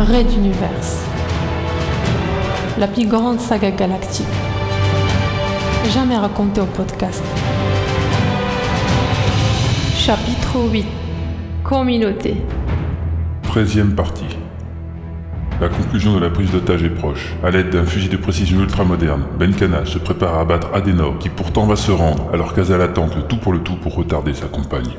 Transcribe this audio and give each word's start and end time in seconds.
Red 0.00 0.32
Universe. 0.32 1.04
La 2.78 2.88
plus 2.88 3.06
grande 3.06 3.38
saga 3.38 3.70
galactique. 3.70 4.24
Jamais 5.92 6.16
racontée 6.16 6.62
au 6.62 6.64
podcast. 6.64 7.22
Chapitre 9.94 10.56
8. 10.72 10.86
Communauté. 11.62 12.36
13e 13.44 13.94
partie. 13.94 14.38
La 15.60 15.68
conclusion 15.68 16.14
de 16.14 16.20
la 16.20 16.30
prise 16.30 16.50
d'otage 16.50 16.82
est 16.82 16.88
proche. 16.88 17.34
À 17.44 17.50
l'aide 17.50 17.68
d'un 17.68 17.84
fusil 17.84 18.08
de 18.08 18.16
précision 18.16 18.60
ultramoderne, 18.60 19.24
Benkana 19.38 19.84
se 19.84 19.98
prépare 19.98 20.38
à 20.38 20.40
abattre 20.40 20.68
Adenor 20.72 21.18
qui 21.18 21.28
pourtant 21.28 21.66
va 21.66 21.76
se 21.76 21.92
rendre 21.92 22.30
alors 22.32 22.54
qu'Azala 22.54 22.88
tente 22.88 23.16
le 23.16 23.22
tout 23.24 23.36
pour 23.36 23.52
le 23.52 23.58
tout 23.58 23.76
pour 23.76 23.96
retarder 23.96 24.32
sa 24.32 24.46
compagne. 24.46 24.96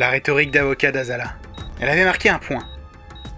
La 0.00 0.08
rhétorique 0.08 0.50
d'avocat 0.50 0.92
d'Azala. 0.92 1.34
Elle 1.78 1.90
avait 1.90 2.06
marqué 2.06 2.30
un 2.30 2.38
point. 2.38 2.66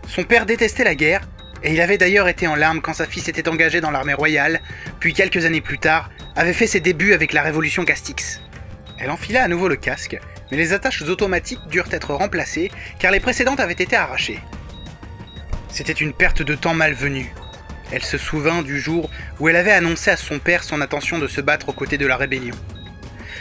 Son 0.07 0.23
père 0.23 0.47
détestait 0.47 0.85
la 0.85 0.95
guerre, 0.95 1.23
et 1.65 1.73
il 1.73 1.80
avait 1.80 1.98
d'ailleurs 1.98 2.29
été 2.29 2.47
en 2.47 2.55
larmes 2.55 2.80
quand 2.80 2.95
sa 2.95 3.05
fille 3.05 3.21
s'était 3.21 3.48
engagée 3.48 3.80
dans 3.80 3.91
l'armée 3.91 4.15
royale, 4.15 4.61
puis 5.01 5.12
quelques 5.12 5.45
années 5.45 5.61
plus 5.61 5.80
tard, 5.80 6.09
avait 6.37 6.52
fait 6.52 6.69
ses 6.69 6.79
débuts 6.79 7.15
avec 7.15 7.33
la 7.33 7.43
révolution 7.43 7.85
Castix. 7.85 8.41
Elle 9.01 9.11
enfila 9.11 9.43
à 9.43 9.48
nouveau 9.48 9.66
le 9.66 9.75
casque, 9.75 10.21
mais 10.52 10.57
les 10.57 10.73
attaches 10.73 11.02
automatiques 11.02 11.66
durent 11.69 11.88
être 11.91 12.15
remplacées 12.15 12.71
car 13.01 13.10
les 13.10 13.18
précédentes 13.18 13.59
avaient 13.59 13.73
été 13.73 13.96
arrachées. 13.96 14.38
C'était 15.68 15.93
une 15.93 16.13
perte 16.13 16.43
de 16.43 16.55
temps 16.55 16.74
malvenue. 16.74 17.35
Elle 17.90 18.05
se 18.05 18.18
souvint 18.18 18.63
du 18.63 18.79
jour 18.79 19.10
où 19.40 19.49
elle 19.49 19.57
avait 19.57 19.73
annoncé 19.73 20.13
à 20.13 20.16
son 20.16 20.38
père 20.38 20.63
son 20.63 20.80
intention 20.80 21.18
de 21.18 21.27
se 21.27 21.40
battre 21.40 21.71
aux 21.71 21.73
côtés 21.74 21.99
de 21.99 22.07
la 22.07 22.16
rébellion. 22.16 22.55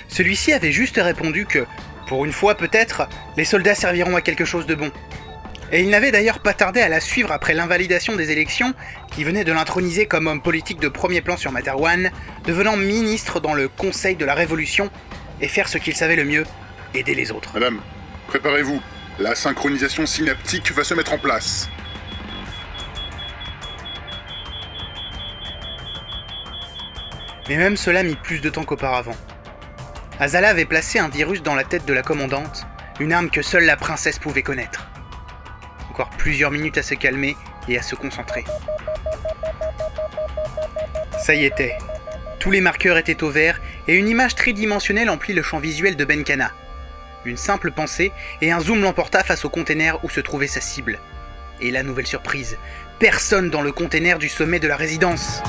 Celui-ci 0.07 0.53
avait 0.53 0.71
juste 0.71 0.99
répondu 0.99 1.45
que, 1.45 1.67
pour 2.11 2.25
une 2.25 2.33
fois 2.33 2.55
peut-être, 2.55 3.07
les 3.37 3.45
soldats 3.45 3.73
serviront 3.73 4.17
à 4.17 4.21
quelque 4.21 4.43
chose 4.43 4.65
de 4.65 4.75
bon. 4.75 4.91
Et 5.71 5.79
il 5.79 5.89
n'avait 5.89 6.11
d'ailleurs 6.11 6.39
pas 6.39 6.53
tardé 6.53 6.81
à 6.81 6.89
la 6.89 6.99
suivre 6.99 7.31
après 7.31 7.53
l'invalidation 7.53 8.17
des 8.17 8.31
élections, 8.31 8.73
qui 9.13 9.23
venait 9.23 9.45
de 9.45 9.53
l'introniser 9.53 10.07
comme 10.07 10.27
homme 10.27 10.41
politique 10.41 10.81
de 10.81 10.89
premier 10.89 11.21
plan 11.21 11.37
sur 11.37 11.53
Materwan, 11.53 12.11
devenant 12.45 12.75
ministre 12.75 13.39
dans 13.39 13.53
le 13.53 13.69
Conseil 13.69 14.17
de 14.17 14.25
la 14.25 14.33
Révolution, 14.33 14.89
et 15.39 15.47
faire 15.47 15.69
ce 15.69 15.77
qu'il 15.77 15.95
savait 15.95 16.17
le 16.17 16.25
mieux, 16.25 16.43
aider 16.93 17.15
les 17.15 17.31
autres. 17.31 17.51
Madame, 17.53 17.79
préparez-vous. 18.27 18.81
La 19.17 19.33
synchronisation 19.33 20.05
synaptique 20.05 20.69
va 20.73 20.83
se 20.83 20.93
mettre 20.93 21.13
en 21.13 21.17
place. 21.17 21.69
Mais 27.47 27.55
même 27.55 27.77
cela 27.77 28.03
mit 28.03 28.17
plus 28.17 28.41
de 28.41 28.49
temps 28.49 28.65
qu'auparavant. 28.65 29.15
Azala 30.21 30.49
avait 30.49 30.65
placé 30.65 30.99
un 30.99 31.09
virus 31.09 31.41
dans 31.41 31.55
la 31.55 31.63
tête 31.63 31.83
de 31.85 31.93
la 31.93 32.03
commandante, 32.03 32.67
une 32.99 33.11
arme 33.11 33.31
que 33.31 33.41
seule 33.41 33.65
la 33.65 33.75
princesse 33.75 34.19
pouvait 34.19 34.43
connaître. 34.43 34.87
Encore 35.89 36.11
plusieurs 36.11 36.51
minutes 36.51 36.77
à 36.77 36.83
se 36.83 36.93
calmer 36.93 37.35
et 37.67 37.79
à 37.79 37.81
se 37.81 37.95
concentrer. 37.95 38.43
Ça 41.19 41.33
y 41.33 41.43
était. 41.43 41.75
Tous 42.37 42.51
les 42.51 42.61
marqueurs 42.61 42.99
étaient 42.99 43.23
au 43.23 43.31
vert 43.31 43.59
et 43.87 43.95
une 43.95 44.07
image 44.07 44.35
tridimensionnelle 44.35 45.09
emplit 45.09 45.33
le 45.33 45.41
champ 45.41 45.57
visuel 45.57 45.95
de 45.95 46.05
Benkana. 46.05 46.51
Une 47.25 47.35
simple 47.35 47.71
pensée 47.71 48.11
et 48.41 48.51
un 48.51 48.59
zoom 48.59 48.83
l'emporta 48.83 49.23
face 49.23 49.43
au 49.43 49.49
container 49.49 49.97
où 50.05 50.09
se 50.11 50.21
trouvait 50.21 50.45
sa 50.45 50.61
cible. 50.61 50.99
Et 51.61 51.71
la 51.71 51.81
nouvelle 51.81 52.05
surprise, 52.05 52.59
personne 52.99 53.49
dans 53.49 53.63
le 53.63 53.71
container 53.71 54.19
du 54.19 54.29
sommet 54.29 54.59
de 54.59 54.67
la 54.67 54.75
résidence. 54.75 55.41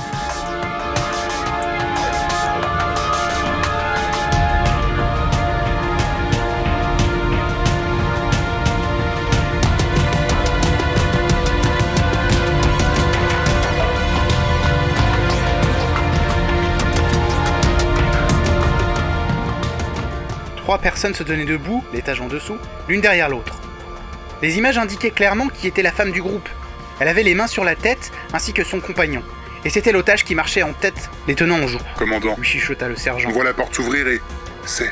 Trois 20.73 20.81
personnes 20.81 21.13
se 21.13 21.23
tenaient 21.23 21.45
debout, 21.45 21.85
l'étage 21.93 22.23
en 22.23 22.29
dessous, 22.29 22.57
l'une 22.89 23.03
derrière 23.03 23.29
l'autre. 23.29 23.61
Les 24.41 24.57
images 24.57 24.79
indiquaient 24.79 25.11
clairement 25.11 25.49
qui 25.49 25.67
était 25.67 25.83
la 25.83 25.93
femme 25.93 26.13
du 26.13 26.23
groupe. 26.23 26.49
Elle 26.99 27.09
avait 27.09 27.23
les 27.25 27.35
mains 27.35 27.47
sur 27.47 27.63
la 27.63 27.75
tête, 27.75 28.11
ainsi 28.33 28.55
que 28.55 28.65
son 28.65 28.81
compagnon. 28.81 29.23
Et 29.67 29.69
c'était 29.69 29.93
l'otage 29.93 30.25
qui 30.25 30.35
marchait 30.35 30.63
en 30.63 30.73
tête, 30.73 31.11
les 31.29 31.35
tenant 31.35 31.57
en 31.57 31.67
joue. 31.67 31.79
Commandant, 31.99 32.37
Lui 32.39 32.47
chuchota 32.47 32.89
le 32.89 32.97
sergent. 32.97 33.29
on 33.29 33.33
voit 33.33 33.45
la 33.45 33.53
porte 33.53 33.75
s'ouvrir 33.75 34.09
et... 34.09 34.23
C'est... 34.65 34.91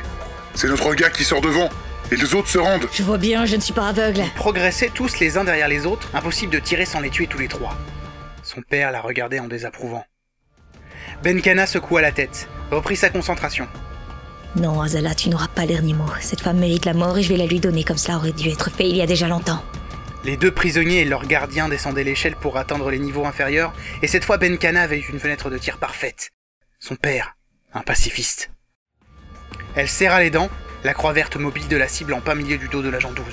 C'est 0.54 0.68
notre 0.68 0.92
gars 0.92 1.08
qui 1.08 1.24
sort 1.24 1.40
devant. 1.40 1.70
Et 2.12 2.16
les 2.16 2.34
autres 2.34 2.48
se 2.48 2.58
rendent. 2.58 2.86
Je 2.92 3.02
vois 3.02 3.16
bien, 3.16 3.46
je 3.46 3.56
ne 3.56 3.62
suis 3.62 3.72
pas 3.72 3.88
aveugle. 3.88 4.22
Progressaient 4.36 4.90
tous 4.92 5.18
les 5.18 5.38
uns 5.38 5.44
derrière 5.44 5.68
les 5.68 5.86
autres, 5.86 6.10
impossible 6.12 6.52
de 6.52 6.58
tirer 6.58 6.84
sans 6.84 7.00
les 7.00 7.08
tuer 7.08 7.26
tous 7.26 7.38
les 7.38 7.48
trois. 7.48 7.74
Son 8.42 8.60
père 8.60 8.92
la 8.92 9.00
regardait 9.00 9.40
en 9.40 9.48
désapprouvant. 9.48 10.04
Benkana 11.22 11.66
secoua 11.66 12.02
la 12.02 12.12
tête, 12.12 12.50
reprit 12.70 12.96
sa 12.96 13.08
concentration. 13.08 13.66
Non, 14.56 14.80
Azala, 14.80 15.14
tu 15.14 15.28
n'auras 15.28 15.48
pas 15.48 15.64
l'air 15.64 15.82
mot. 15.82 16.04
Cette 16.20 16.40
femme 16.40 16.58
mérite 16.58 16.84
la 16.84 16.94
mort 16.94 17.16
et 17.16 17.22
je 17.22 17.28
vais 17.28 17.36
la 17.36 17.46
lui 17.46 17.60
donner 17.60 17.84
comme 17.84 17.96
cela 17.96 18.16
aurait 18.16 18.32
dû 18.32 18.48
être 18.48 18.70
fait 18.70 18.88
il 18.88 18.96
y 18.96 19.02
a 19.02 19.06
déjà 19.06 19.28
longtemps. 19.28 19.62
Les 20.24 20.36
deux 20.36 20.50
prisonniers 20.50 21.00
et 21.00 21.04
leurs 21.04 21.26
gardiens 21.26 21.68
descendaient 21.68 22.04
l'échelle 22.04 22.36
pour 22.36 22.58
atteindre 22.58 22.90
les 22.90 22.98
niveaux 22.98 23.24
inférieurs, 23.24 23.72
et 24.02 24.06
cette 24.06 24.24
fois 24.24 24.36
Benkana 24.36 24.82
avait 24.82 24.98
une 24.98 25.20
fenêtre 25.20 25.48
de 25.48 25.56
tir 25.56 25.78
parfaite. 25.78 26.30
Son 26.78 26.96
père, 26.96 27.36
un 27.72 27.80
pacifiste. 27.80 28.50
Elle 29.76 29.88
serra 29.88 30.20
les 30.20 30.30
dents, 30.30 30.50
la 30.84 30.94
croix 30.94 31.12
verte 31.12 31.36
mobile 31.36 31.68
de 31.68 31.76
la 31.76 31.88
cible 31.88 32.12
en 32.12 32.20
plein 32.20 32.34
milieu 32.34 32.58
du 32.58 32.68
dos 32.68 32.82
de 32.82 32.90
l'agent 32.90 33.12
12. 33.12 33.24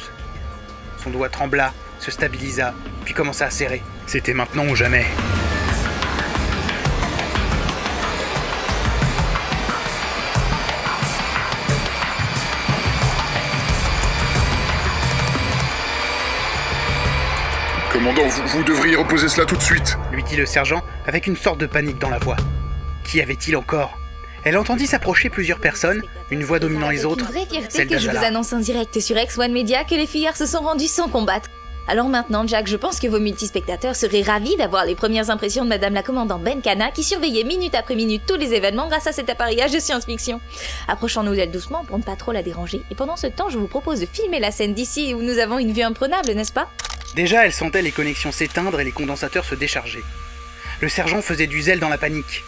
Son 1.04 1.10
doigt 1.10 1.30
trembla, 1.30 1.74
se 2.00 2.12
stabilisa, 2.12 2.74
puis 3.06 3.14
commença 3.14 3.46
à 3.46 3.50
serrer. 3.50 3.82
C'était 4.06 4.34
maintenant 4.34 4.68
ou 4.68 4.76
jamais. 4.76 5.06
Commandant, 17.98 18.28
vous, 18.28 18.46
vous 18.46 18.64
devriez 18.64 18.96
reposer 18.96 19.28
cela 19.28 19.48
tout 19.48 19.56
de 19.56 19.62
suite. 19.64 19.98
lui 20.12 20.24
dit 20.24 20.36
le 20.36 20.46
sergent 20.46 20.84
avec 21.08 21.26
une 21.26 21.36
sorte 21.36 21.60
de 21.60 21.66
panique 21.66 21.98
dans 21.98 22.12
la 22.12 22.20
voix. 22.20 22.38
Qu'y 23.04 23.22
avait-il 23.22 23.58
encore? 23.58 23.98
Elle 24.44 24.56
entendit 24.56 24.86
s'approcher 24.86 25.32
plusieurs 25.32 25.58
personnes, 25.58 26.04
une 26.30 26.44
voix 26.44 26.60
dominant 26.60 26.90
les 26.90 27.06
autres, 27.06 27.26
C'est 27.26 27.40
une 27.40 27.46
vraie 27.48 27.50
fierté 27.50 27.88
que 27.88 27.98
je 27.98 28.12
vous 28.12 28.24
annonce 28.24 28.54
en 28.54 28.60
direct 28.60 29.00
sur 29.00 29.16
X1 29.16 29.52
Media 29.52 29.84
que 29.84 29.96
les 29.96 30.06
fillards 30.06 30.38
se 30.38 30.46
sont 30.46 30.60
rendus 30.60 30.86
sans 30.86 31.10
combattre. 31.10 31.50
Alors 31.88 32.08
maintenant, 32.08 32.46
Jack, 32.46 32.68
je 32.68 32.76
pense 32.76 33.00
que 33.00 33.08
vos 33.08 33.20
multispectateurs 33.20 33.96
seraient 33.96 34.22
ravis 34.22 34.56
d'avoir 34.58 34.86
les 34.86 34.94
premières 34.94 35.32
impressions 35.32 35.64
de 35.64 35.70
Madame 35.70 35.96
la 35.96 36.04
Commandante 36.04 36.44
Benkana 36.44 36.92
qui 36.92 37.02
surveillait 37.02 37.46
minute 37.46 37.74
après 37.74 37.96
minute 37.96 38.22
tous 38.28 38.36
les 38.36 38.54
événements 38.54 38.90
grâce 38.90 39.08
à 39.08 39.12
cet 39.12 39.32
appareillage 39.32 39.72
de 39.72 39.80
science-fiction. 39.80 40.40
Approchons-nous 40.88 41.34
d'elle 41.34 41.50
doucement 41.50 41.84
pour 41.84 41.98
ne 41.98 42.04
pas 42.04 42.16
trop 42.16 42.32
la 42.32 42.44
déranger. 42.44 42.84
Et 42.92 42.96
pendant 42.96 43.16
ce 43.16 43.26
temps, 43.26 43.50
je 43.50 43.58
vous 43.58 43.68
propose 43.68 44.02
de 44.02 44.06
filmer 44.06 44.40
la 44.40 44.52
scène 44.52 44.76
d'ici 44.76 45.16
où 45.16 45.24
nous 45.24 45.40
avons 45.40 45.58
une 45.58 45.72
vue 45.72 45.82
imprenable, 45.82 46.34
n'est-ce 46.34 46.54
pas? 46.54 46.70
Déjà, 47.16 47.46
elle 47.46 47.54
sentait 47.54 47.82
les 47.82 47.92
connexions 47.92 48.32
s'éteindre 48.32 48.80
et 48.80 48.84
les 48.84 48.92
condensateurs 48.92 49.46
se 49.46 49.56
décharger. 49.56 50.04
Le 50.82 50.90
sergent 50.90 51.22
faisait 51.22 51.48
du 51.48 51.62
zèle 51.62 51.80
dans 51.80 51.90
la 51.90 51.98
panique. 51.98 52.44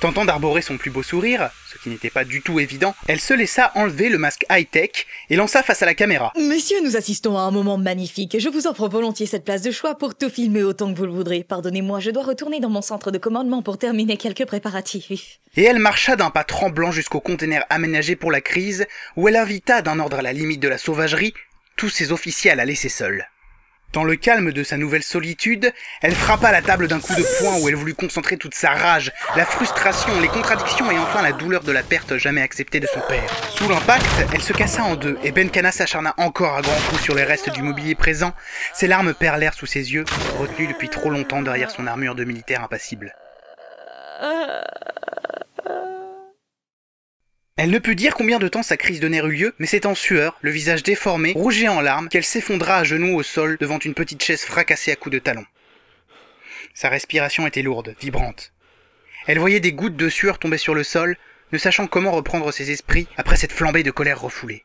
Tentant 0.00 0.24
d'arborer 0.24 0.62
son 0.62 0.78
plus 0.78 0.92
beau 0.92 1.02
sourire, 1.02 1.50
ce 1.70 1.76
qui 1.76 1.88
n'était 1.88 2.08
pas 2.08 2.24
du 2.24 2.40
tout 2.40 2.60
évident, 2.60 2.94
elle 3.08 3.18
se 3.18 3.34
laissa 3.34 3.72
enlever 3.74 4.08
le 4.08 4.18
masque 4.18 4.46
high-tech 4.48 4.90
et 5.28 5.34
lança 5.34 5.64
face 5.64 5.82
à 5.82 5.86
la 5.86 5.94
caméra. 5.94 6.32
Messieurs, 6.38 6.80
nous 6.84 6.96
assistons 6.96 7.36
à 7.36 7.40
un 7.40 7.50
moment 7.50 7.78
magnifique. 7.78 8.36
Je 8.38 8.48
vous 8.48 8.68
offre 8.68 8.88
volontiers 8.88 9.26
cette 9.26 9.44
place 9.44 9.62
de 9.62 9.72
choix 9.72 9.98
pour 9.98 10.14
tout 10.14 10.30
filmer 10.30 10.62
autant 10.62 10.92
que 10.92 10.96
vous 10.96 11.06
le 11.06 11.12
voudrez. 11.12 11.42
Pardonnez-moi, 11.42 11.98
je 11.98 12.12
dois 12.12 12.22
retourner 12.22 12.60
dans 12.60 12.70
mon 12.70 12.80
centre 12.80 13.10
de 13.10 13.18
commandement 13.18 13.60
pour 13.60 13.76
terminer 13.76 14.16
quelques 14.16 14.46
préparatifs. 14.46 15.40
Et 15.56 15.64
elle 15.64 15.80
marcha 15.80 16.14
d'un 16.14 16.30
pas 16.30 16.44
tremblant 16.44 16.92
jusqu'au 16.92 17.20
conteneur 17.20 17.64
aménagé 17.68 18.14
pour 18.14 18.30
la 18.30 18.40
crise, 18.40 18.86
où 19.16 19.26
elle 19.26 19.36
invita 19.36 19.82
d'un 19.82 19.98
ordre 19.98 20.18
à 20.18 20.22
la 20.22 20.32
limite 20.32 20.60
de 20.60 20.68
la 20.68 20.78
sauvagerie 20.78 21.34
tous 21.74 21.88
ses 21.88 22.12
officiers 22.12 22.52
à 22.52 22.54
la 22.54 22.64
laisser 22.64 22.88
seule. 22.88 23.28
Dans 23.94 24.04
le 24.04 24.16
calme 24.16 24.52
de 24.52 24.62
sa 24.62 24.76
nouvelle 24.76 25.02
solitude, 25.02 25.72
elle 26.02 26.14
frappa 26.14 26.52
la 26.52 26.60
table 26.60 26.88
d'un 26.88 27.00
coup 27.00 27.14
de 27.14 27.22
poing 27.38 27.58
où 27.58 27.68
elle 27.68 27.74
voulut 27.74 27.94
concentrer 27.94 28.36
toute 28.36 28.54
sa 28.54 28.70
rage, 28.70 29.12
la 29.34 29.46
frustration, 29.46 30.20
les 30.20 30.28
contradictions 30.28 30.90
et 30.90 30.98
enfin 30.98 31.22
la 31.22 31.32
douleur 31.32 31.62
de 31.62 31.72
la 31.72 31.82
perte 31.82 32.18
jamais 32.18 32.42
acceptée 32.42 32.80
de 32.80 32.86
son 32.86 33.00
père. 33.08 33.30
Sous 33.48 33.66
l'impact, 33.66 34.04
elle 34.34 34.42
se 34.42 34.52
cassa 34.52 34.84
en 34.84 34.94
deux 34.94 35.16
et 35.24 35.32
Benkana 35.32 35.72
s'acharna 35.72 36.12
encore 36.18 36.56
à 36.56 36.60
grands 36.60 36.80
coups 36.90 37.02
sur 37.02 37.14
les 37.14 37.24
restes 37.24 37.50
du 37.50 37.62
mobilier 37.62 37.94
présent. 37.94 38.34
Ses 38.74 38.88
larmes 38.88 39.14
perlèrent 39.14 39.54
sous 39.54 39.66
ses 39.66 39.94
yeux, 39.94 40.04
retenues 40.38 40.68
depuis 40.68 40.90
trop 40.90 41.08
longtemps 41.08 41.40
derrière 41.40 41.70
son 41.70 41.86
armure 41.86 42.14
de 42.14 42.24
militaire 42.24 42.62
impassible. 42.62 43.14
Elle 47.58 47.70
ne 47.70 47.80
put 47.80 47.96
dire 47.96 48.14
combien 48.14 48.38
de 48.38 48.46
temps 48.46 48.62
sa 48.62 48.76
crise 48.76 49.00
de 49.00 49.08
nerfs 49.08 49.26
eut 49.26 49.32
lieu, 49.32 49.54
mais 49.58 49.66
c'est 49.66 49.84
en 49.84 49.96
sueur, 49.96 50.38
le 50.42 50.52
visage 50.52 50.84
déformé, 50.84 51.32
rouge 51.32 51.64
en 51.64 51.80
larmes, 51.80 52.08
qu'elle 52.08 52.24
s'effondra 52.24 52.76
à 52.76 52.84
genoux 52.84 53.16
au 53.16 53.24
sol 53.24 53.56
devant 53.58 53.80
une 53.80 53.94
petite 53.94 54.22
chaise 54.22 54.42
fracassée 54.42 54.92
à 54.92 54.96
coups 54.96 55.14
de 55.14 55.18
talon. 55.18 55.44
Sa 56.72 56.88
respiration 56.88 57.48
était 57.48 57.62
lourde, 57.62 57.96
vibrante. 58.00 58.52
Elle 59.26 59.40
voyait 59.40 59.58
des 59.58 59.72
gouttes 59.72 59.96
de 59.96 60.08
sueur 60.08 60.38
tomber 60.38 60.56
sur 60.56 60.76
le 60.76 60.84
sol, 60.84 61.16
ne 61.50 61.58
sachant 61.58 61.88
comment 61.88 62.12
reprendre 62.12 62.52
ses 62.52 62.70
esprits 62.70 63.08
après 63.16 63.34
cette 63.34 63.50
flambée 63.50 63.82
de 63.82 63.90
colère 63.90 64.20
refoulée. 64.20 64.64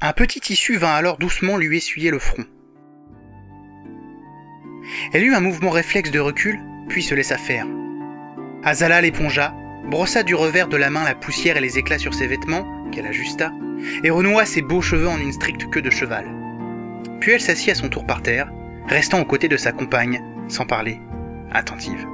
Un 0.00 0.12
petit 0.12 0.40
tissu 0.40 0.76
vint 0.76 0.96
alors 0.96 1.18
doucement 1.18 1.56
lui 1.56 1.76
essuyer 1.76 2.10
le 2.10 2.18
front. 2.18 2.46
Elle 5.12 5.22
eut 5.22 5.36
un 5.36 5.40
mouvement 5.40 5.70
réflexe 5.70 6.10
de 6.10 6.18
recul, 6.18 6.58
puis 6.88 7.04
se 7.04 7.14
laissa 7.14 7.38
faire. 7.38 7.66
Azala 8.64 9.00
l'épongea, 9.00 9.54
brossa 9.90 10.22
du 10.22 10.34
revers 10.34 10.68
de 10.68 10.76
la 10.76 10.90
main 10.90 11.04
la 11.04 11.14
poussière 11.14 11.56
et 11.56 11.60
les 11.60 11.78
éclats 11.78 11.98
sur 11.98 12.14
ses 12.14 12.26
vêtements, 12.26 12.66
qu'elle 12.90 13.06
ajusta, 13.06 13.52
et 14.02 14.10
renoua 14.10 14.44
ses 14.44 14.62
beaux 14.62 14.82
cheveux 14.82 15.08
en 15.08 15.20
une 15.20 15.32
stricte 15.32 15.70
queue 15.70 15.82
de 15.82 15.90
cheval. 15.90 16.26
Puis 17.20 17.32
elle 17.32 17.40
s'assit 17.40 17.70
à 17.70 17.74
son 17.74 17.88
tour 17.88 18.04
par 18.04 18.22
terre, 18.22 18.50
restant 18.88 19.20
aux 19.20 19.24
côtés 19.24 19.48
de 19.48 19.56
sa 19.56 19.72
compagne, 19.72 20.22
sans 20.48 20.66
parler, 20.66 21.00
attentive. 21.52 22.06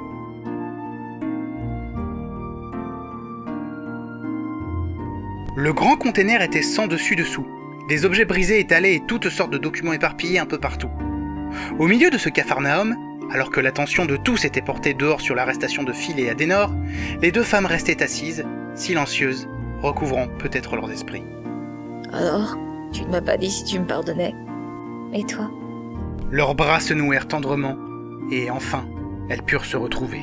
Le 5.56 5.72
grand 5.72 5.96
container 5.96 6.42
était 6.42 6.62
sans 6.62 6.86
dessus-dessous, 6.86 7.46
des 7.88 8.04
objets 8.04 8.24
brisés 8.24 8.60
étalés 8.60 8.94
et 8.94 9.06
toutes 9.06 9.28
sortes 9.28 9.52
de 9.52 9.58
documents 9.58 9.92
éparpillés 9.92 10.38
un 10.38 10.46
peu 10.46 10.58
partout. 10.58 10.90
Au 11.78 11.86
milieu 11.86 12.10
de 12.10 12.18
ce 12.18 12.28
capharnaüm, 12.28 12.96
alors 13.32 13.50
que 13.50 13.60
l'attention 13.60 14.04
de 14.04 14.16
tous 14.16 14.44
était 14.44 14.60
portée 14.60 14.92
dehors 14.92 15.22
sur 15.22 15.34
l'arrestation 15.34 15.82
de 15.82 15.92
Phil 15.92 16.20
et 16.20 16.28
Adenor, 16.28 16.70
les 17.22 17.32
deux 17.32 17.42
femmes 17.42 17.64
restaient 17.64 18.02
assises, 18.02 18.44
silencieuses, 18.74 19.48
recouvrant 19.80 20.28
peut-être 20.38 20.76
leurs 20.76 20.90
esprits. 20.90 21.24
Alors, 22.12 22.58
tu 22.92 23.02
ne 23.04 23.08
m'as 23.08 23.22
pas 23.22 23.38
dit 23.38 23.50
si 23.50 23.64
tu 23.64 23.80
me 23.80 23.86
pardonnais. 23.86 24.34
Et 25.14 25.24
toi? 25.24 25.50
Leurs 26.30 26.54
bras 26.54 26.80
se 26.80 26.92
nouèrent 26.92 27.26
tendrement, 27.26 27.76
et 28.30 28.50
enfin, 28.50 28.86
elles 29.30 29.42
purent 29.42 29.64
se 29.64 29.78
retrouver. 29.78 30.20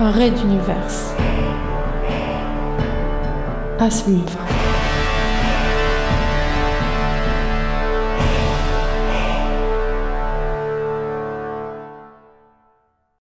Un 0.00 0.12
raid 0.12 0.32
d'univers. 0.34 1.16
À 3.80 3.90
suivre. 3.90 4.57